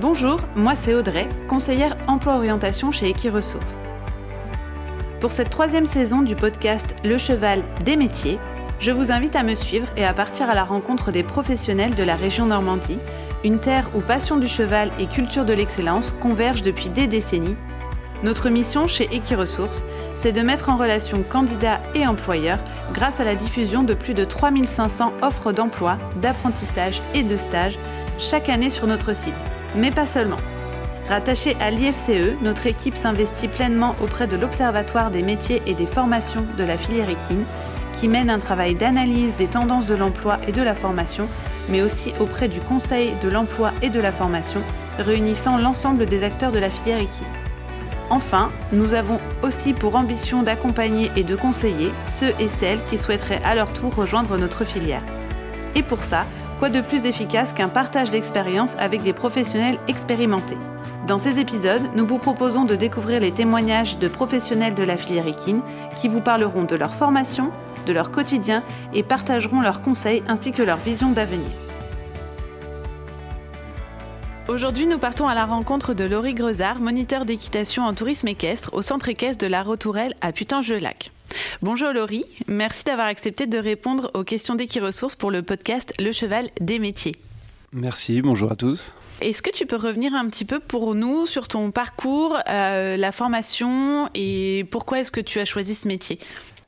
[0.00, 3.78] Bonjour, moi c'est Audrey, conseillère emploi-orientation chez Equiresources.
[5.18, 8.38] Pour cette troisième saison du podcast Le Cheval des métiers,
[8.78, 12.04] je vous invite à me suivre et à partir à la rencontre des professionnels de
[12.04, 13.00] la région Normandie,
[13.42, 17.56] une terre où passion du cheval et culture de l'excellence convergent depuis des décennies.
[18.22, 19.82] Notre mission chez Equiresources,
[20.14, 22.60] c'est de mettre en relation candidats et employeurs
[22.94, 27.76] grâce à la diffusion de plus de 3500 offres d'emploi, d'apprentissage et de stage
[28.20, 29.34] chaque année sur notre site
[29.74, 30.38] mais pas seulement.
[31.08, 36.44] Rattachée à l'IFCE, notre équipe s'investit pleinement auprès de l'Observatoire des métiers et des formations
[36.58, 37.44] de la filière équine,
[37.98, 41.26] qui mène un travail d'analyse des tendances de l'emploi et de la formation,
[41.68, 44.60] mais aussi auprès du Conseil de l'emploi et de la formation,
[44.98, 47.26] réunissant l'ensemble des acteurs de la filière équine.
[48.10, 53.42] Enfin, nous avons aussi pour ambition d'accompagner et de conseiller ceux et celles qui souhaiteraient
[53.44, 55.02] à leur tour rejoindre notre filière.
[55.74, 56.24] Et pour ça,
[56.58, 60.58] Quoi de plus efficace qu'un partage d'expérience avec des professionnels expérimentés
[61.06, 65.28] Dans ces épisodes, nous vous proposons de découvrir les témoignages de professionnels de la filière
[65.28, 65.60] équine
[66.00, 67.52] qui vous parleront de leur formation,
[67.86, 71.46] de leur quotidien et partageront leurs conseils ainsi que leur vision d'avenir.
[74.48, 78.80] Aujourd'hui, nous partons à la rencontre de Laurie Grezard, moniteur d'équitation en tourisme équestre au
[78.80, 81.10] centre équestre de la Rotourelle à Putange-le-Lac.
[81.60, 86.48] Bonjour Laurie, merci d'avoir accepté de répondre aux questions d'Equiresources pour le podcast Le Cheval
[86.62, 87.16] des métiers.
[87.74, 88.94] Merci, bonjour à tous.
[89.20, 93.12] Est-ce que tu peux revenir un petit peu pour nous sur ton parcours, euh, la
[93.12, 96.18] formation et pourquoi est-ce que tu as choisi ce métier?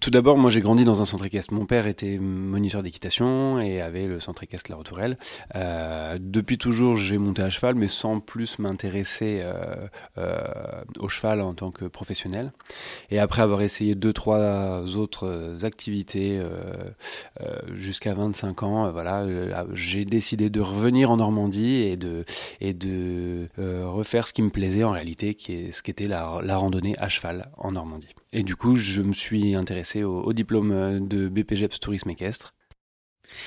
[0.00, 1.52] Tout d'abord, moi j'ai grandi dans un centre équestre.
[1.52, 5.18] Mon père était moniteur d'équitation et avait le centre équestre La Retourelle.
[5.56, 10.38] Euh, depuis toujours, j'ai monté à cheval, mais sans plus m'intéresser euh, euh,
[10.98, 12.52] au cheval en tant que professionnel.
[13.10, 16.48] Et après avoir essayé deux, trois autres activités euh,
[17.42, 19.26] euh, jusqu'à 25 ans, voilà,
[19.74, 22.24] j'ai décidé de revenir en Normandie et de,
[22.60, 26.56] et de refaire ce qui me plaisait en réalité, qui est ce qu'était la, la
[26.56, 28.14] randonnée à cheval en Normandie.
[28.32, 32.54] Et du coup, je me suis intéressé au, diplôme de BPGEPS Tourisme Équestre.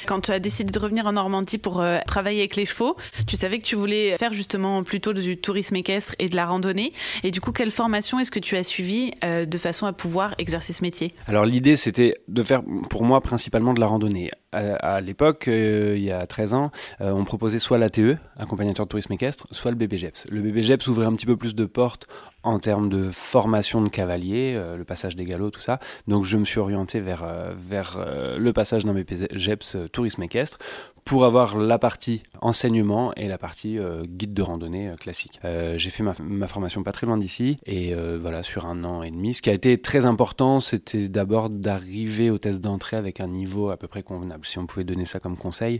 [0.06, 2.96] Quand tu as décidé de revenir en Normandie pour euh, travailler avec les chevaux,
[3.28, 6.94] tu savais que tu voulais faire justement plutôt du tourisme équestre et de la randonnée.
[7.24, 10.36] Et du coup, quelle formation est-ce que tu as suivi euh, de façon à pouvoir
[10.38, 11.14] exercer ce métier?
[11.28, 14.32] Alors l'idée, c'était de faire pour moi principalement de la randonnée.
[14.54, 19.14] À, l'époque, euh, il y a 13 ans, on proposait soit l'ATE, accompagnateur de tourisme
[19.14, 20.28] équestre, soit le BPGEPS.
[20.30, 22.08] Le BPGEPS ouvrait un petit peu plus de portes
[22.44, 25.80] en termes de formation de cavalier, euh, le passage des galops, tout ça.
[26.08, 30.24] Donc je me suis orienté vers, euh, vers euh, le passage dans mes GEPS tourisme
[30.24, 30.60] équestre
[31.06, 35.40] pour avoir la partie enseignement et la partie guide de randonnée classique.
[35.44, 39.12] j'ai fait ma, ma, formation pas très loin d'ici et voilà sur un an et
[39.12, 39.34] demi.
[39.34, 43.70] Ce qui a été très important, c'était d'abord d'arriver au test d'entrée avec un niveau
[43.70, 44.46] à peu près convenable.
[44.46, 45.80] Si on pouvait donner ça comme conseil,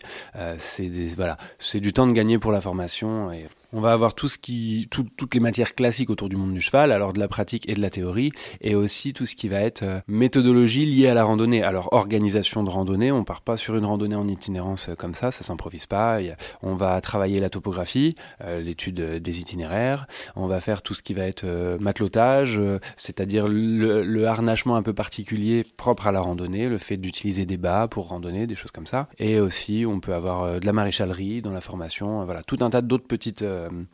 [0.58, 4.28] c'est voilà, c'est du temps de gagner pour la formation et on va avoir tout
[4.28, 7.68] ce qui, toutes les matières classiques autour du monde du cheval, alors de la pratique
[7.68, 11.16] et de la théorie, et aussi tout ce qui va être euh, méthodologie liée à
[11.16, 11.64] la randonnée.
[11.64, 15.32] Alors organisation de randonnée, on part pas sur une randonnée en itinérance euh, comme ça,
[15.32, 16.20] ça s'improvise pas.
[16.62, 20.06] On va travailler la topographie, euh, l'étude des itinéraires.
[20.36, 21.46] On va faire tout ce qui va être
[21.80, 22.62] matelotage,
[22.96, 27.88] c'est-à-dire le, harnachement un peu particulier propre à la randonnée, le fait d'utiliser des bas
[27.88, 29.10] pour randonner, des choses comme ça.
[29.18, 32.82] Et aussi, on peut avoir de la maréchalerie dans la formation, voilà, tout un tas
[32.82, 33.44] d'autres petites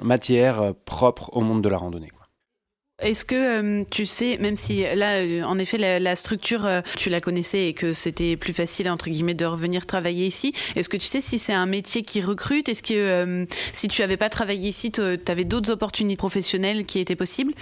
[0.02, 2.10] matière euh, propre au monde de la randonnée.
[3.02, 7.70] Est-ce que euh, tu sais, même si là, en effet, la, structure, tu la connaissais
[7.70, 11.22] et que c'était plus facile, entre guillemets, de revenir travailler ici, est-ce que tu sais
[11.22, 12.68] si c'est un métier qui recrute?
[12.68, 17.16] Est-ce que si tu n'avais pas travaillé ici, tu avais d'autres opportunités professionnelles qui étaient
[17.16, 17.54] possibles?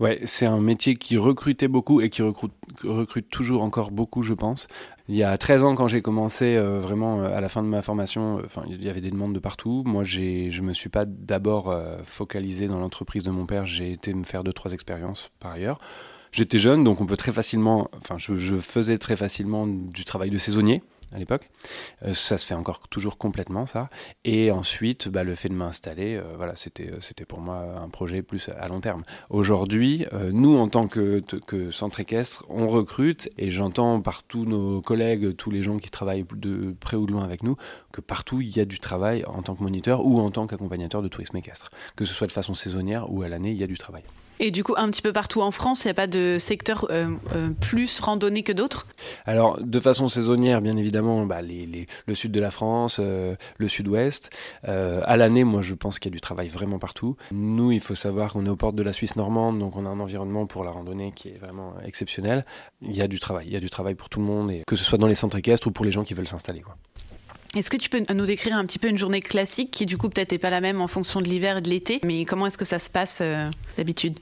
[0.00, 4.68] Ouais, c'est un métier qui recrutait beaucoup et qui recrute, toujours encore beaucoup, je pense.
[5.08, 7.68] Il y a 13 ans, quand j'ai commencé, euh, vraiment euh, à la fin de
[7.68, 9.82] ma formation, euh, il y avait des demandes de partout.
[9.84, 11.74] Moi, je me suis pas d'abord
[12.04, 13.66] focalisé dans l'entreprise de mon père.
[13.66, 15.78] J'ai été me faire deux, trois expériences par ailleurs.
[16.32, 20.38] J'étais jeune, donc on peut très facilement, enfin, je faisais très facilement du travail de
[20.38, 20.82] saisonnier
[21.14, 21.48] à l'époque.
[22.04, 23.88] Euh, ça se fait encore toujours complètement ça.
[24.24, 27.88] Et ensuite, bah, le fait de m'installer, euh, voilà, c'était euh, c'était pour moi un
[27.88, 29.04] projet plus à long terme.
[29.30, 34.80] Aujourd'hui, nous en tant que, que centre équestre, on recrute et j'entends par tous nos
[34.80, 37.56] collègues, tous les gens qui travaillent de près ou de loin avec nous,
[37.92, 41.02] que partout il y a du travail en tant que moniteur ou en tant qu'accompagnateur
[41.02, 43.68] de tourisme équestre, que ce soit de façon saisonnière ou à l'année, il y a
[43.68, 44.02] du travail.
[44.40, 46.86] Et du coup, un petit peu partout en France, il n'y a pas de secteur
[46.90, 48.86] euh, euh, plus randonné que d'autres?
[49.26, 54.30] Alors, de façon saisonnière, bien évidemment, bah, le sud de la France, euh, le sud-ouest.
[54.64, 57.16] à l'année, moi, je pense qu'il y a du travail vraiment partout.
[57.32, 59.88] Nous, il faut savoir qu'on est aux portes de la Suisse normande, donc on a
[59.88, 62.44] un environnement pour la randonnée qui est vraiment exceptionnel.
[62.82, 64.62] Il y a du travail, il y a du travail pour tout le monde, et
[64.66, 66.62] que ce soit dans les centres équestres ou pour les gens qui veulent s'installer.
[67.56, 70.08] Est-ce que tu peux nous décrire un petit peu une journée classique qui du coup
[70.08, 72.58] peut-être n'est pas la même en fonction de l'hiver et de l'été, mais comment est-ce
[72.58, 73.22] que ça se passe
[73.76, 74.18] d'habitude?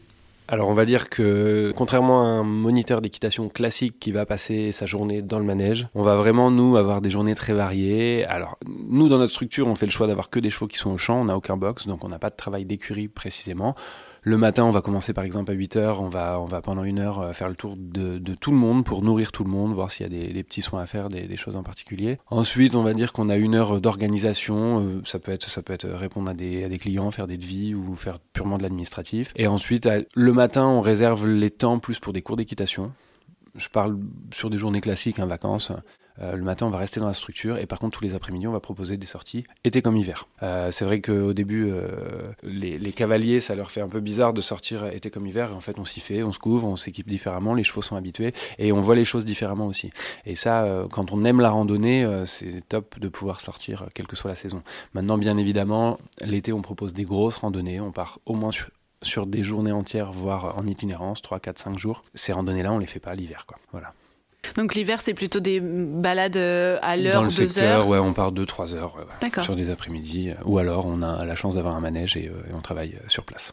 [0.49, 4.84] Alors on va dire que contrairement à un moniteur d'équitation classique qui va passer sa
[4.84, 8.26] journée dans le manège, on va vraiment nous avoir des journées très variées.
[8.26, 8.58] Alors
[8.90, 10.99] nous dans notre structure on fait le choix d'avoir que des chevaux qui sont au
[10.99, 13.75] champ, on n'a aucun box donc on n'a pas de travail d'écurie précisément.
[14.24, 16.84] Le matin, on va commencer par exemple à 8 heures, on va, on va pendant
[16.84, 19.72] une heure euh, faire le tour de, tout le monde pour nourrir tout le monde,
[19.72, 22.19] voir s'il y a des, petits soins à faire, des, choses en particulier.
[22.30, 25.72] Ensuite, on va dire qu'on a une heure d'organisation, euh, ça peut être, ça peut
[25.72, 29.32] être répondre à des, à des clients, faire des devis ou faire purement de l'administratif.
[29.34, 32.92] Et ensuite, le matin, on réserve les temps plus pour des cours d'équitation.
[33.56, 33.98] Je parle
[34.32, 35.72] sur des journées classiques, en hein, vacances.
[36.20, 38.46] Euh, le matin, on va rester dans la structure et par contre, tous les après-midi,
[38.46, 40.26] on va proposer des sorties été comme hiver.
[40.42, 41.88] Euh, c'est vrai qu'au début, euh,
[42.42, 45.50] les, cavaliers, ça leur fait un peu bizarre de sortir été comme hiver.
[45.50, 47.96] Et en fait, on s'y fait, on se couvre, on s'équipe différemment, les chevaux sont
[47.96, 49.90] habitués et on voit les choses différemment aussi.
[50.26, 54.30] Et ça, quand on aime la randonnée, c'est top de pouvoir sortir quelle que soit
[54.30, 54.62] la saison.
[54.94, 57.80] Maintenant, bien évidemment, l'été, on propose des grosses randonnées.
[57.80, 58.68] On part au moins sur,
[59.02, 62.04] sur des journées entières, voire en itinérance, 3, 4, 5 jours.
[62.14, 63.46] Ces randonnées-là, on les fait pas l'hiver.
[63.46, 63.58] Quoi.
[63.72, 63.94] Voilà.
[64.56, 67.88] Donc l'hiver, c'est plutôt des balades euh, à l'heure, Dans le secteur, heures.
[67.88, 68.96] ouais, on part 2-3 heures
[69.42, 70.30] sur des après-midi.
[70.30, 73.24] Euh, ou alors, on a la chance d'avoir un manège et, euh, on travaille sur
[73.24, 73.52] place.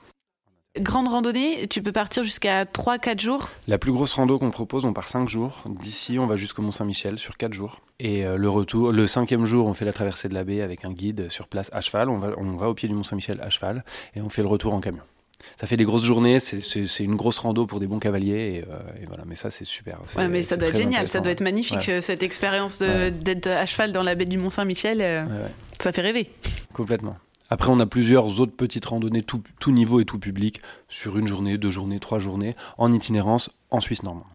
[0.79, 3.49] Grande randonnée, tu peux partir jusqu'à 3-4 jours?
[3.67, 5.63] La plus grosse rando qu'on propose, on part 5 jours.
[5.65, 7.81] D'ici, on va jusqu'au Mont-Saint-Michel sur 4 jours.
[7.99, 10.91] Et le retour, le cinquième jour, on fait la traversée de la baie avec un
[10.91, 12.07] guide sur place à cheval.
[12.09, 13.83] On va, on va au pied du Mont-Saint-Michel à cheval
[14.15, 15.01] et on fait le retour en camion
[15.59, 18.79] ça fait des grosses journées, c'est une grosse rando pour des bons cavaliers, et, euh,
[19.07, 19.23] voilà.
[19.25, 19.99] Mais ça, c'est super.
[20.17, 23.65] Ouais, mais ça doit être génial, ça doit être magnifique euh, cette expérience d'être à
[23.65, 25.01] cheval dans la baie du Mont Saint-Michel.
[25.01, 25.47] Euh,
[25.81, 26.31] ça fait rêver.
[26.73, 27.17] Complètement.
[27.49, 31.27] Après, on a plusieurs autres petites randonnées, tout, tout niveau et tout public, sur une
[31.27, 34.25] journée, deux journées, trois journées, en itinérance en Suisse normande.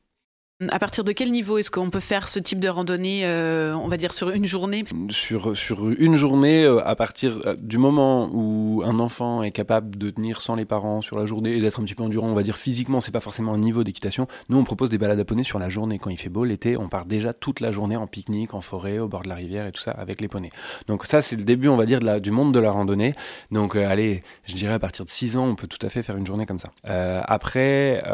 [0.70, 3.88] À partir de quel niveau est-ce qu'on peut faire ce type de randonnée, euh, on
[3.88, 4.84] va dire sur une journée?
[5.10, 9.98] Sur, sur une journée, euh, à partir euh, du moment où un enfant est capable
[9.98, 12.34] de tenir sans les parents sur la journée et d'être un petit peu endurant, on
[12.34, 14.28] va dire physiquement, c'est pas forcément un niveau d'équitation.
[14.48, 15.98] Nous, on propose des balades à poney sur la journée.
[15.98, 19.00] Quand il fait beau l'été, on part déjà toute la journée en pique-nique, en forêt,
[19.00, 20.50] au bord de la rivière et tout ça avec les poneys.
[20.86, 23.14] Donc ça, c'est le début, on va dire, du monde de la randonnée.
[23.50, 26.16] Donc allez, je dirais à partir de 6 ans, on peut tout à fait faire
[26.16, 26.70] une journée comme ça.
[26.84, 28.04] après,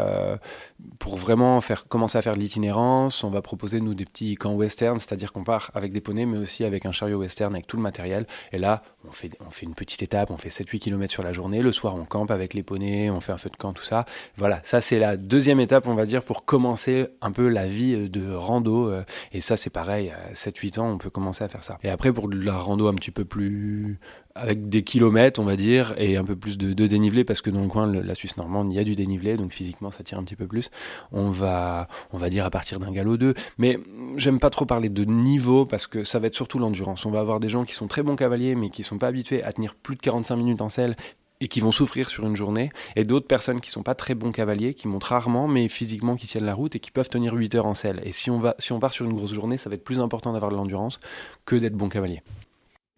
[0.97, 4.53] pour vraiment faire commencer à faire de l'itinérance, on va proposer nous des petits camps
[4.53, 7.77] western, c'est-à-dire qu'on part avec des poneys mais aussi avec un chariot western avec tout
[7.77, 8.27] le matériel.
[8.51, 11.33] Et là, on fait, on fait une petite étape, on fait 7-8 km sur la
[11.33, 11.61] journée.
[11.61, 14.05] Le soir, on campe avec les poneys, on fait un feu de camp, tout ça.
[14.37, 18.09] Voilà, ça c'est la deuxième étape, on va dire, pour commencer un peu la vie
[18.09, 18.89] de rando.
[18.89, 21.77] Euh, et ça, c'est pareil, à 7-8 ans, on peut commencer à faire ça.
[21.83, 23.99] Et après, pour la rando un petit peu plus
[24.35, 27.61] avec des kilomètres, on va dire, et un peu plus de, dénivelé, parce que dans
[27.61, 30.17] le coin, de la Suisse normande, il y a du dénivelé, donc physiquement, ça tire
[30.17, 30.69] un petit peu plus.
[31.11, 31.87] On va
[32.29, 33.33] dire à partir d'un galop 2.
[33.57, 33.79] Mais
[34.17, 37.05] j'aime pas trop parler de niveau, parce que ça va être surtout l'endurance.
[37.05, 39.43] On va avoir des gens qui sont très bons cavaliers, mais qui sont pas habitués
[39.43, 40.95] à tenir plus de 45 minutes en selle,
[41.41, 44.31] et qui vont souffrir sur une journée, et d'autres personnes qui sont pas très bons
[44.31, 47.55] cavaliers, qui montent rarement, mais physiquement qui tiennent la route et qui peuvent tenir 8
[47.55, 47.99] heures en selle.
[48.05, 49.99] Et si on, va, si on part sur une grosse journée, ça va être plus
[49.99, 50.99] important d'avoir de l'endurance
[51.45, 52.21] que d'être bon cavalier.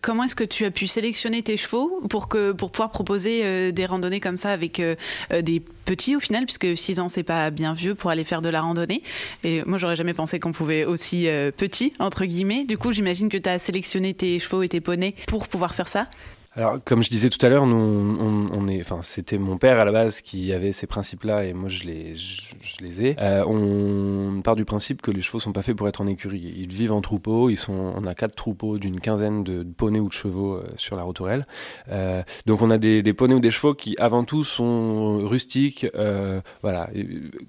[0.03, 3.71] Comment est-ce que tu as pu sélectionner tes chevaux pour, que, pour pouvoir proposer euh,
[3.71, 4.95] des randonnées comme ça avec euh,
[5.31, 8.41] euh, des petits au final, puisque 6 ans c'est pas bien vieux pour aller faire
[8.41, 9.01] de la randonnée.
[9.45, 12.65] Et moi j'aurais jamais pensé qu'on pouvait aussi petit, entre guillemets.
[12.65, 15.87] Du coup j'imagine que tu as sélectionné tes chevaux et tes poneys pour pouvoir faire
[15.87, 16.09] ça.
[16.55, 19.85] Alors, comme je disais tout à l'heure, nous, on, est, enfin, c'était mon père à
[19.85, 23.15] la base qui avait ces principes-là et moi je les, je, les ai.
[23.19, 26.53] Euh, on part du principe que les chevaux sont pas faits pour être en écurie.
[26.55, 27.49] Ils vivent en troupeau.
[27.49, 30.95] Ils sont, on a quatre troupeaux d'une quinzaine de, poneys ou de chevaux euh, sur
[30.95, 31.47] la rotourelle.
[31.89, 35.87] Euh, donc, on a des, des, poneys ou des chevaux qui, avant tout, sont rustiques.
[35.95, 36.87] Euh, voilà,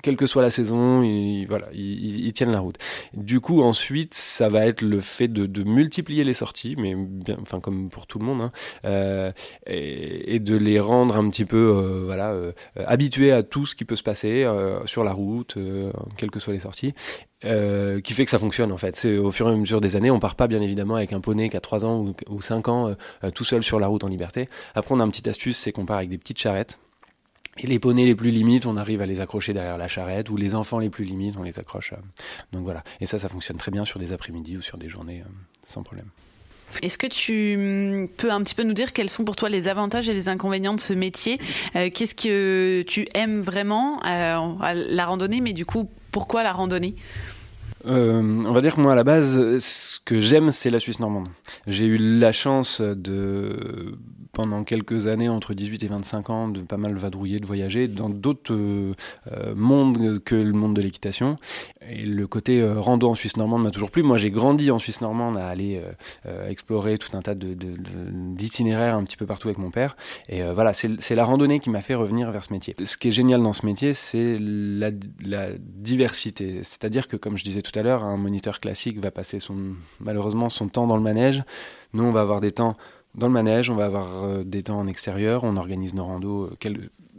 [0.02, 2.78] quelle que soit la saison, ils, voilà, ils, ils, tiennent la route.
[3.12, 6.96] Du coup, ensuite, ça va être le fait de, de multiplier les sorties, mais
[7.42, 8.40] enfin comme pour tout le monde.
[8.40, 8.50] Hein,
[8.94, 9.32] euh,
[9.66, 13.84] et, de les rendre un petit peu euh, voilà, euh, habitués à tout ce qui
[13.84, 14.46] peut se passer
[14.84, 15.56] sur la route,
[16.16, 16.94] quelles que soient les sorties.
[17.42, 18.96] qui fait que ça fonctionne en fait.
[18.96, 21.20] C'est au fur et à mesure des années, on part pas bien évidemment avec un
[21.20, 22.94] poney qui a 3 ans ou, ou 5 ans
[23.34, 24.48] tout seul sur la route en liberté.
[24.74, 26.78] Après on a une petite astuce, c'est qu'on part avec des petites charrettes.
[27.58, 30.36] Et les poneys les plus limites, on arrive à les accrocher derrière la charrette, ou
[30.36, 31.94] les enfants les plus limites, on les accroche.
[32.52, 32.82] donc voilà.
[33.00, 35.22] Et ça, ça fonctionne très bien sur des après-midi ou sur des journées
[35.64, 36.08] sans problème.
[36.82, 39.68] Est-ce que tu mm, peux un petit peu nous dire quels sont pour toi les
[39.68, 41.38] avantages et les inconvénients de ce métier?
[41.76, 46.52] Euh, Qu'est-ce que tu aimes vraiment euh, à la randonnée, mais du coup, pourquoi la
[46.52, 46.94] randonnée?
[47.86, 51.00] Euh, on va dire que moi à la base, ce que j'aime, c'est la Suisse
[51.00, 51.28] normande.
[51.66, 53.96] J'ai eu la chance de
[54.34, 58.10] pendant quelques années, entre 18 et 25 ans, de pas mal vadrouiller, de voyager dans
[58.10, 58.92] d'autres euh,
[59.32, 61.38] euh, mondes que le monde de l'équitation.
[61.88, 64.02] Et le côté euh, rando en Suisse normande m'a toujours plu.
[64.02, 65.80] Moi, j'ai grandi en Suisse normande à aller
[66.48, 69.96] explorer tout un tas d'itinéraires de, un petit peu partout avec mon père.
[70.28, 72.74] Et voilà, c'est la randonnée qui m'a fait revenir vers ce métier.
[72.82, 74.90] Ce qui est génial dans ce métier, c'est la,
[75.24, 76.62] la, diversité.
[76.62, 79.56] C'est-à-dire que, comme je disais tout à l'heure, un moniteur classique va passer son,
[80.00, 81.42] malheureusement son temps dans le manège.
[81.92, 82.76] Nous, on va avoir des temps
[83.14, 86.50] dans le manège, on va avoir euh, des temps en extérieur, on organise nos randos
[86.64, 86.74] euh,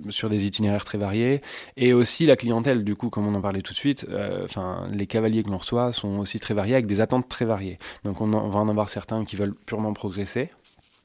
[0.10, 1.42] sur des itinéraires très variés,
[1.78, 4.88] et aussi la clientèle, du coup, comme on en parlait tout de suite, euh, enfin,
[4.92, 7.78] les cavaliers que l'on reçoit sont aussi très variés, avec des attentes très variées.
[8.04, 10.50] Donc on, va en avoir certains qui veulent purement progresser,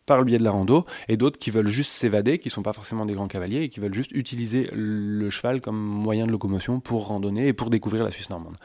[0.06, 2.72] par le biais de la rando, et d'autres qui veulent juste s'évader, qui sont pas
[2.72, 6.80] forcément des grands cavaliers, et qui veulent juste utiliser le cheval comme moyen de locomotion
[6.80, 8.56] pour randonner et pour découvrir la Suisse normande.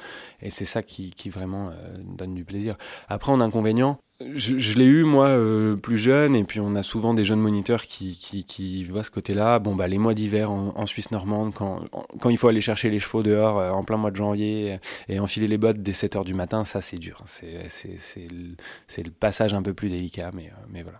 [0.41, 1.71] Et c'est ça qui, qui vraiment
[2.03, 2.75] donne du plaisir.
[3.07, 3.99] Après, en inconvénient,
[4.33, 7.83] je, l'ai eu moi euh, plus jeune et puis on a souvent des jeunes moniteurs
[7.85, 9.59] qui, qui, voient ce côté-là.
[9.59, 11.81] Bon bah les mois d'hiver en, Suisse normande quand,
[12.21, 15.19] quand il faut aller chercher les chevaux dehors euh, en plein mois de janvier et
[15.19, 17.21] enfiler les bottes dès 7 heures du matin, ça c'est dur.
[17.25, 20.99] C'est c'est le, le passage un peu plus délicat mais euh, mais voilà.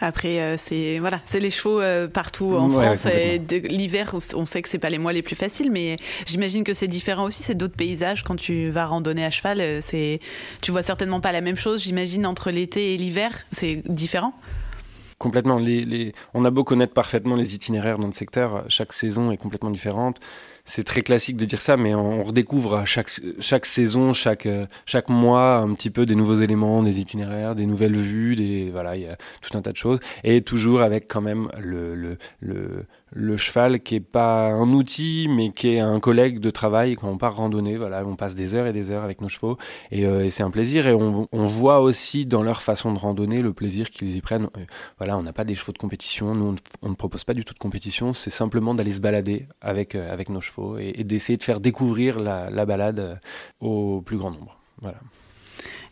[0.00, 3.06] Après, euh, c'est voilà, c'est les chevaux euh, partout en France.
[3.50, 6.88] L'hiver, on sait que c'est pas les mois les plus faciles, mais j'imagine que c'est
[6.88, 7.42] différent aussi.
[7.42, 9.60] C'est d'autres paysages quand tu vas randonner à cheval.
[9.60, 10.20] Euh, c'est,
[10.60, 11.82] tu vois certainement pas la même chose.
[11.82, 14.34] J'imagine entre l'été et l'hiver, c'est différent.
[15.18, 15.58] Complètement.
[15.58, 16.12] Les, les...
[16.34, 20.18] On a beau connaître parfaitement les itinéraires dans le secteur, chaque saison est complètement différente
[20.64, 24.48] c'est très classique de dire ça, mais on redécouvre à chaque, chaque saison, chaque,
[24.86, 28.96] chaque mois, un petit peu des nouveaux éléments, des itinéraires, des nouvelles vues, des, voilà,
[28.96, 29.98] il y a tout un tas de choses.
[30.24, 35.28] Et toujours avec quand même le, le, le, le cheval qui est pas un outil
[35.28, 38.54] mais qui est un collègue de travail quand on part randonner voilà on passe des
[38.54, 39.58] heures et des heures avec nos chevaux
[39.90, 43.52] et, euh, c'est un plaisir et on, voit aussi dans leur façon de randonner le
[43.52, 44.64] plaisir qu'ils y prennent euh,
[44.98, 47.54] voilà on n'a pas des chevaux de compétition nous on, ne propose pas du tout
[47.54, 51.42] de compétition c'est simplement d'aller se balader avec euh, avec nos chevaux et, d'essayer de
[51.42, 53.20] faire découvrir la, la balade
[53.60, 54.98] au plus grand nombre voilà.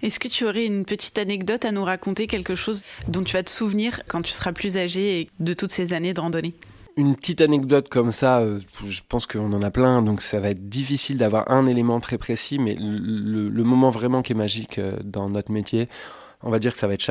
[0.02, 3.42] Est-ce que tu aurais une petite anecdote à nous raconter, quelque chose dont tu vas
[3.42, 6.54] te souvenir quand tu seras plus âgé et de toutes ces années de randonnée?
[6.97, 10.50] Une petite anecdote comme ça, euh, je pense qu'on en a plein, donc ça va
[10.50, 14.97] être difficile d'avoir un élément très précis, mais le, moment vraiment qui est magique euh,
[15.04, 15.88] dans notre métier,
[16.42, 17.02] on va dire que ça va être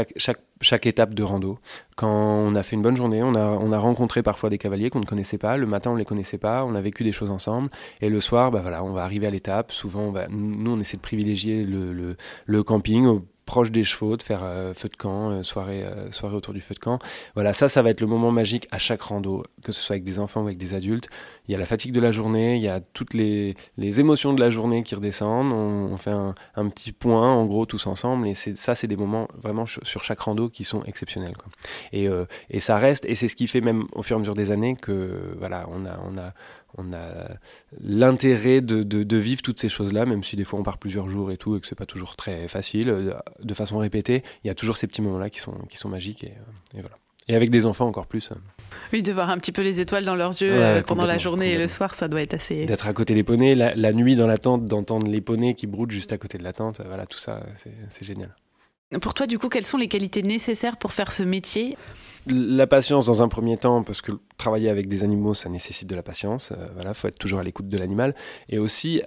[0.61, 1.59] chaque, étape de rando.
[1.95, 4.89] Quand on a fait une bonne journée, on a, on a rencontré parfois des cavaliers
[4.89, 5.55] qu'on ne connaissait pas.
[5.55, 6.65] Le matin, on ne les connaissait pas.
[6.65, 7.69] On a vécu des choses ensemble.
[8.01, 9.71] Et le soir, bah voilà, on va arriver à l'étape.
[9.71, 14.21] Souvent, on va, nous, on essaie de privilégier le, le camping proche des chevaux, de
[14.21, 16.99] faire euh, feu de camp, euh, soirée, euh, soirée autour du feu de camp.
[17.33, 20.03] Voilà, ça, ça va être le moment magique à chaque rando, que ce soit avec
[20.03, 21.09] des enfants ou avec des adultes.
[21.47, 24.33] Il y a la fatigue de la journée, il y a toutes les, les émotions
[24.33, 25.51] de la journée qui redescendent.
[25.51, 28.27] On, fait un, petit point, en gros, tous ensemble.
[28.27, 31.33] Et ça, c'est des moments vraiment sur chaque rando qui sont exceptionnels.
[31.91, 32.07] Et,
[32.51, 34.51] et ça reste, et c'est ce qui fait même au fur et à mesure des
[34.51, 36.33] années que, voilà, on a, on a,
[36.77, 37.29] on a
[37.81, 41.31] l'intérêt de, de, vivre toutes ces choses-là, même si des fois on part plusieurs jours
[41.31, 44.49] et tout, et que c'est pas toujours très facile, euh, de façon répétée, il y
[44.49, 46.95] a toujours ces petits moments-là qui sont, qui sont magiques, et, euh, et, voilà.
[47.27, 48.31] Et avec des enfants encore plus.
[48.91, 51.51] Oui, de voir un petit peu les étoiles dans leurs yeux euh, pendant la journée
[51.51, 52.65] et le soir, ça doit être assez...
[52.65, 55.91] D'être à côté des poneys, la, nuit dans la tente, d'entendre les poneys qui broutent
[55.91, 58.33] juste à côté de la tente, voilà, tout ça, c'est génial.
[59.01, 61.77] Pour toi, du coup, quelles sont les qualités nécessaires pour faire ce métier?
[62.25, 65.95] La patience dans un premier temps, parce que travailler avec des animaux, ça nécessite de
[65.95, 66.51] la patience.
[66.51, 68.15] Euh, voilà, faut être toujours à l'écoute de l'animal.
[68.49, 69.03] Et aussi,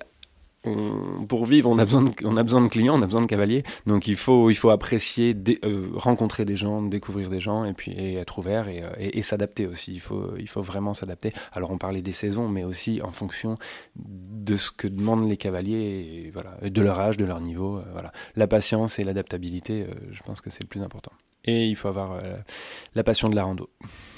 [1.28, 3.64] pour vivre, on a, besoin de, on clients, on a besoin de cavaliers.
[3.87, 7.92] Donc il faut, il faut apprécier, euh, rencontrer des gens, découvrir des gens et puis
[8.16, 9.92] être ouvert euh, et, s'adapter aussi.
[9.92, 11.33] Il faut, il faut vraiment s'adapter.
[11.52, 13.59] Alors on parlait des saisons, mais aussi en fonction
[13.97, 17.81] de ce que demandent les cavaliers, et, de leur âge, de leur niveau.
[17.92, 18.12] voilà.
[18.37, 21.12] La patience et l'adaptabilité, je pense que c'est le plus important
[21.44, 22.37] et il faut avoir euh,
[22.94, 23.68] la passion de la rando.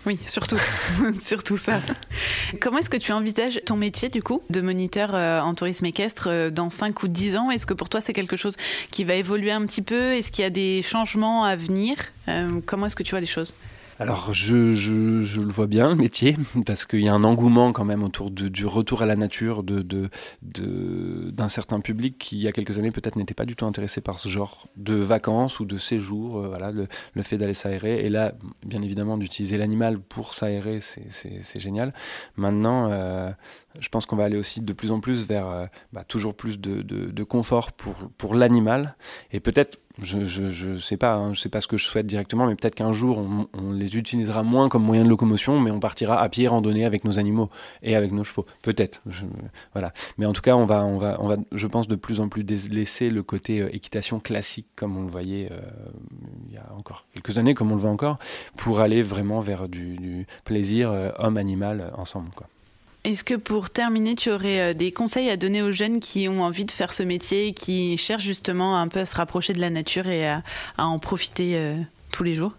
[0.06, 0.58] Oui, surtout,
[1.22, 1.80] surtout ça.
[2.60, 6.28] Comment est-ce que tu envisages ton métier du coup de moniteur euh, en tourisme équestre
[6.28, 7.50] euh, dans 5 ou 10 ans?
[7.50, 8.56] Est-ce que pour toi c'est quelque chose
[8.90, 10.12] qui va évoluer un petit peu?
[10.12, 11.96] Est-ce qu'il y a des changements à venir?
[12.66, 13.54] Comment est-ce que tu vois les choses?
[14.00, 16.36] Alors, je, je, je, le vois bien, le métier,
[16.66, 19.62] parce qu'il y a un engouement quand même autour de, du retour à la nature
[19.62, 20.10] de, de,
[21.30, 24.00] d'un certain public qui, il y a quelques années, peut-être n'était pas du tout intéressé
[24.00, 26.38] par ce genre de vacances ou de séjours.
[26.38, 28.04] Euh, voilà, le, le fait d'aller s'aérer.
[28.04, 28.32] Et là,
[28.66, 31.92] bien évidemment, d'utiliser l'animal pour s'aérer, c'est génial.
[32.36, 33.30] Maintenant, euh,
[33.80, 36.58] je pense qu'on va aller aussi de plus en plus vers euh, bah, toujours plus
[36.58, 38.96] de, de, de confort pour, pour l'animal.
[39.32, 42.06] Et peut-être je, je, je, sais pas, hein, je sais pas ce que je souhaite
[42.06, 45.70] directement, mais peut-être qu'un jour on, on, les utilisera moins comme moyen de locomotion, mais
[45.70, 47.48] on partira à pied randonner avec nos animaux
[47.82, 48.44] et avec nos chevaux.
[48.62, 49.02] Peut-être,
[49.72, 49.92] voilà.
[50.18, 52.28] Mais en tout cas, on va, on va, on va, je pense de plus en
[52.28, 55.60] plus laisser le côté euh, équitation classique comme on le voyait euh,
[56.48, 58.18] il y a encore quelques années, comme on le voit encore,
[58.56, 62.48] pour aller vraiment vers du, du plaisir euh, homme-animal ensemble, quoi.
[63.04, 66.42] Est-ce que pour terminer, tu aurais euh, des conseils à donner aux jeunes qui ont
[66.42, 69.60] envie de faire ce métier et qui cherchent justement un peu à se rapprocher de
[69.60, 70.42] la nature et à,
[70.78, 71.76] en profiter euh,
[72.10, 72.52] tous les jours?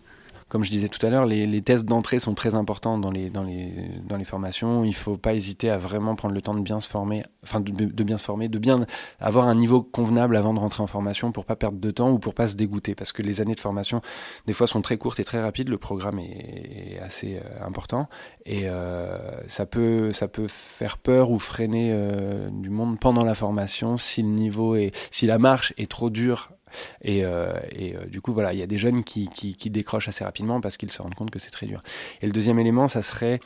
[0.48, 3.44] Comme je disais tout à l'heure, les, tests d'entrée sont très importants dans les, dans
[3.44, 3.72] les,
[4.08, 4.84] dans les formations.
[4.84, 7.60] Il ne faut pas hésiter à vraiment prendre le temps de bien se former, enfin
[7.62, 8.86] de, bien se former, de bien
[9.20, 12.20] avoir un niveau convenable avant de rentrer en formation pour pas perdre de temps ou
[12.20, 12.94] pour pas se dégoûter.
[12.94, 14.02] Parce que les années de formation,
[14.46, 15.68] des fois, sont très courtes et très rapides.
[15.68, 18.08] Le programme est, assez euh, important
[18.46, 23.36] et euh, ça, peut, ça peut faire peur ou freiner euh, du monde pendant la
[23.36, 26.52] formation si le niveau est, si la marche est trop dure
[27.02, 30.62] et, euh, euh, du coup, voilà, il y a des jeunes qui décrochent assez rapidement
[30.62, 31.82] parce qu'ils se rendent compte que c'est très dur.
[32.22, 33.40] Et le deuxième élément, ça serait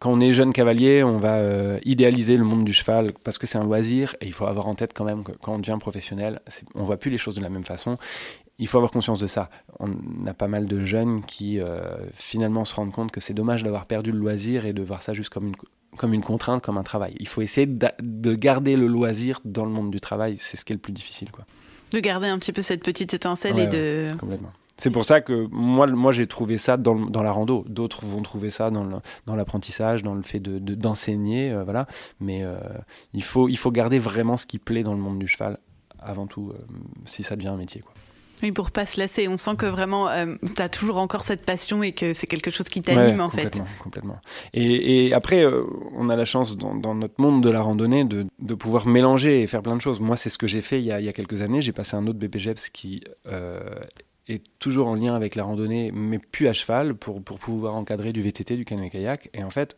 [0.00, 3.46] quand on est jeune cavalier, on va euh, idéaliser le monde du cheval parce que
[3.46, 5.78] c'est un loisir et il faut avoir en tête quand même que quand on devient
[5.80, 6.40] professionnel,
[6.74, 7.98] on voit plus les choses de la même façon
[8.60, 9.50] il faut avoir conscience de ça.
[9.78, 9.92] On
[10.26, 11.60] a pas mal de jeunes qui
[12.12, 15.12] finalement se rendent compte que c'est dommage d'avoir perdu le loisir et de voir ça
[15.12, 15.54] juste comme une,
[15.98, 17.14] comme une contrainte, comme un travail.
[17.20, 20.72] Il faut essayer de garder le loisir dans le monde du travail, c'est ce qui
[20.72, 21.30] est le plus difficile.
[21.30, 21.44] Quoi
[21.92, 24.06] de garder un petit peu cette petite étincelle et de.
[24.18, 24.52] complètement.
[24.78, 27.64] C'est pour ça que moi, moi j'ai trouvé ça dans, dans la rando.
[27.68, 31.88] D'autres vont trouver ça dans l'apprentissage, dans, dans, le fait d'enseigner, de, d'enseigner, euh, voilà.
[32.20, 32.56] Mais euh,
[33.12, 35.58] il, faut, il faut garder vraiment ce qui plaît dans le monde du cheval,
[35.98, 36.58] avant tout, euh,
[37.06, 37.80] si ça devient un métier.
[37.80, 37.92] Quoi.
[38.42, 39.28] Oui, pour pas se lasser.
[39.28, 42.50] On sent que vraiment, euh, tu as toujours encore cette passion et que c'est quelque
[42.50, 43.60] chose qui t'anime en fait.
[43.82, 44.18] Complètement.
[44.54, 45.64] Et, et après, euh,
[45.96, 49.42] on a la chance dans, dans, notre monde de la randonnée de, de, pouvoir mélanger
[49.42, 50.00] et faire plein de choses.
[50.00, 51.60] Moi, c'est ce que j'ai fait il y, a, il y, a, quelques années.
[51.60, 53.60] J'ai passé un autre BPGEPS qui euh,
[54.28, 58.12] est toujours en lien avec la randonnée, mais plus à cheval, pour, pour pouvoir encadrer
[58.12, 59.30] du VTT, du canoë-kayak.
[59.34, 59.76] Et en fait,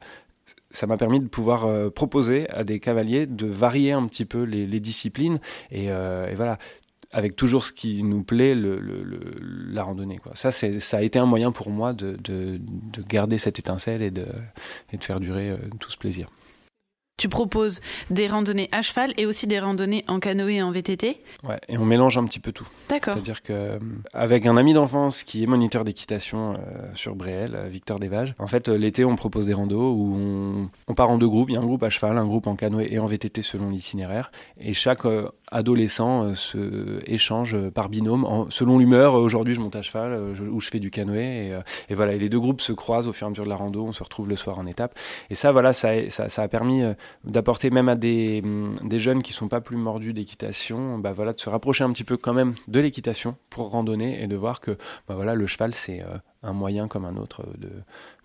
[0.71, 4.43] ça m'a permis de pouvoir euh, proposer à des cavaliers de varier un petit peu
[4.43, 5.41] les, les disciplines.
[5.71, 6.59] Et, euh, et, voilà,
[7.13, 9.03] avec toujours ce qui nous plaît, le, le,
[9.73, 10.19] la randonnée.
[10.19, 10.33] Quoi.
[10.37, 14.11] Ça, ça a été un moyen pour moi de, de, de garder cette étincelle et
[14.11, 14.27] de,
[14.93, 16.31] et de faire durer euh, tout ce plaisir
[17.21, 21.21] tu proposes des randonnées à cheval et aussi des randonnées en canoë et en VTT.
[21.45, 22.67] Ouais, et on mélange un petit peu tout.
[22.89, 23.13] D'accord.
[23.13, 23.79] C'est-à-dire que euh,
[24.15, 28.47] avec un ami d'enfance qui est moniteur d'équitation euh, sur Bréel, euh, Victor Desvages, en
[28.47, 31.51] fait l'été on propose des randos où on, on, part en deux groupes.
[31.51, 33.69] Il y a un groupe à cheval, un groupe en canoë et en VTT selon
[33.69, 35.03] l'itinéraire, et chaque
[35.53, 39.13] adolescent se échange par binôme en, selon l'humeur.
[39.13, 40.19] Aujourd'hui je monte à cheval
[40.51, 41.59] ou je fais du canoë et,
[41.91, 42.15] et, voilà.
[42.15, 43.85] Et les deux groupes se croisent au fur et à mesure de la rando.
[43.85, 44.99] On se retrouve le soir en étape.
[45.29, 46.83] Et ça voilà, ça, ça, ça a permis
[47.25, 48.43] d'apporter même à des,
[48.83, 52.05] des, jeunes qui sont pas plus mordus d'équitation, bah voilà, de se rapprocher un petit
[52.05, 54.73] peu quand même de l'équitation pour randonner et de voir que
[55.09, 57.71] bah voilà, le cheval c'est euh, un moyen comme un autre de,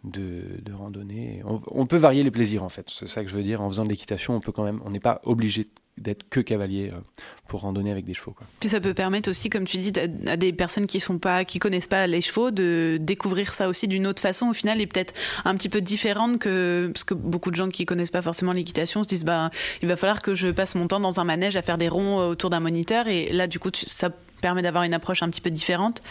[0.03, 1.41] de, randonner.
[1.45, 3.61] On, on, peut varier les plaisirs en fait, c'est ça que je veux dire.
[3.61, 6.91] En faisant de l'équitation, on peut quand même, on n'est pas obligé d'être que cavalier
[6.93, 6.99] euh,
[7.47, 8.31] pour randonner avec des chevaux.
[8.31, 8.45] Quoi.
[8.59, 9.93] Puis ça peut permettre aussi, comme tu dis,
[10.27, 13.87] à des personnes qui sont pas, qui connaissent pas les chevaux, de découvrir ça aussi
[13.87, 15.13] d'une autre façon au final et peut-être
[15.45, 19.03] un petit peu différente que parce que beaucoup de gens qui connaissent pas forcément l'équitation
[19.03, 21.61] se disent bah il va falloir que je passe mon temps dans un manège à
[21.61, 24.09] faire des ronds euh, autour d'un moniteur et là du coup ça
[24.41, 26.01] permet d'avoir une approche un petit peu différente.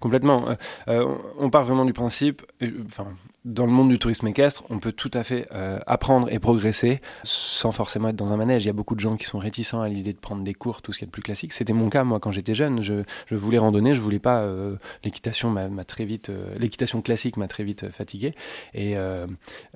[0.00, 0.48] Complètement.
[0.48, 0.54] Euh,
[0.88, 2.42] euh, on part vraiment du principe,
[2.86, 3.06] enfin,
[3.44, 7.00] dans le monde du tourisme équestre, on peut tout à fait euh, apprendre et progresser
[7.24, 8.64] sans forcément être dans un manège.
[8.64, 10.80] Il y a beaucoup de gens qui sont réticents à l'idée de prendre des cours,
[10.80, 11.52] tout ce qui est le plus classique.
[11.52, 12.82] C'était mon cas, moi, quand j'étais jeune.
[12.82, 14.40] Je, je, voulais randonner, je voulais pas.
[14.40, 18.34] Euh, l'équitation m'a très vite, euh, l'équitation classique m'a très vite fatigué.
[18.72, 18.94] Et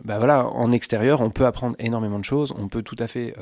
[0.02, 2.54] bah voilà, en extérieur, on peut apprendre énormément de choses.
[2.58, 3.34] On peut tout à fait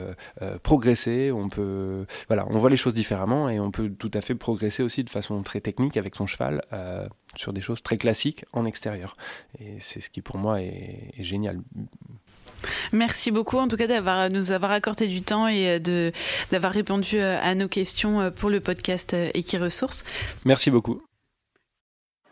[0.62, 1.30] progresser.
[1.32, 4.82] On peut, voilà, on voit les choses différemment et on peut tout à fait progresser
[4.82, 6.62] aussi de façon très technique avec son cheval
[7.36, 9.16] sur des choses très classiques en extérieur.
[9.60, 11.60] Et c'est ce qui pour moi est, est génial.
[12.92, 16.12] Merci beaucoup en tout cas d'avoir nous avoir accordé du temps et de
[16.50, 20.04] d'avoir répondu euh, à nos questions euh, pour le podcast euh, Equiresources.
[20.44, 21.02] Merci beaucoup.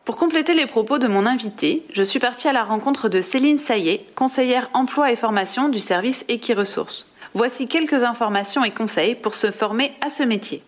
[0.05, 3.59] Pour compléter les propos de mon invité, je suis partie à la rencontre de Céline
[3.59, 7.07] Saillet, conseillère emploi et formation du service Equiresources.
[7.33, 10.63] Voici quelques informations et conseils pour se former à ce métier.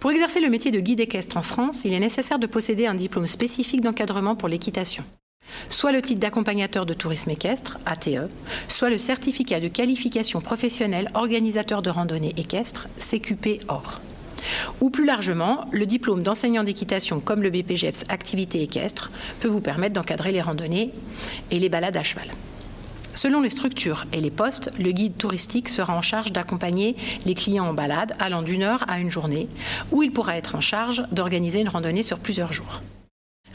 [0.00, 2.94] Pour exercer le métier de guide équestre en France, il est nécessaire de posséder un
[2.94, 5.02] diplôme spécifique d'encadrement pour l'équitation.
[5.70, 8.30] Soit le titre d'accompagnateur de tourisme équestre, ATE,
[8.68, 14.00] soit le certificat de qualification professionnelle organisateur de randonnée équestre, CQP OR.
[14.80, 19.94] Ou plus largement, le diplôme d'enseignant d'équitation comme le BPGEPS activité équestre peut vous permettre
[19.94, 20.92] d'encadrer les randonnées
[21.50, 22.28] et les balades à cheval.
[23.18, 26.94] Selon les structures et les postes, le guide touristique sera en charge d'accompagner
[27.26, 29.48] les clients en balade allant d'une heure à une journée,
[29.90, 32.80] ou il pourra être en charge d'organiser une randonnée sur plusieurs jours.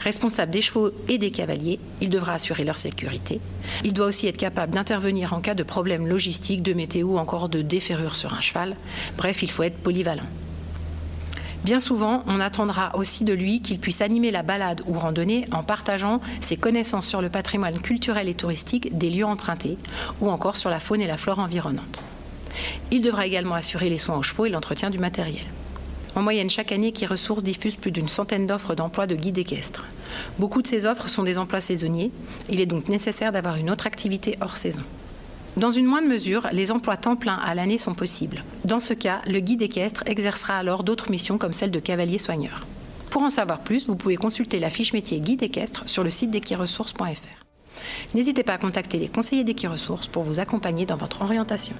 [0.00, 3.40] Responsable des chevaux et des cavaliers, il devra assurer leur sécurité.
[3.84, 7.48] Il doit aussi être capable d'intervenir en cas de problème logistique, de météo ou encore
[7.48, 8.76] de déferrure sur un cheval.
[9.16, 10.26] Bref, il faut être polyvalent.
[11.64, 15.62] Bien souvent, on attendra aussi de lui qu'il puisse animer la balade ou randonnée en
[15.62, 19.78] partageant ses connaissances sur le patrimoine culturel et touristique des lieux empruntés
[20.20, 22.02] ou encore sur la faune et la flore environnante.
[22.90, 25.44] Il devra également assurer les soins aux chevaux et l'entretien du matériel.
[26.14, 29.86] En moyenne, chaque année, Qui Ressources diffuse plus d'une centaine d'offres d'emploi de guides équestres.
[30.38, 32.12] Beaucoup de ces offres sont des emplois saisonniers.
[32.50, 34.82] Il est donc nécessaire d'avoir une autre activité hors saison.
[35.56, 38.42] Dans une moindre mesure, les emplois temps plein à l'année sont possibles.
[38.64, 42.66] Dans ce cas, le guide équestre exercera alors d'autres missions comme celle de cavalier soigneur.
[43.10, 46.32] Pour en savoir plus, vous pouvez consulter la fiche métier guide équestre sur le site
[46.32, 47.44] d'equiresources.fr.
[48.14, 51.74] N'hésitez pas à contacter les conseillers d'Equiresources pour vous accompagner dans votre orientation.